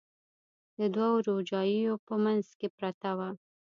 [0.79, 3.29] د دوو روجاییو په منځ کې پرته وه.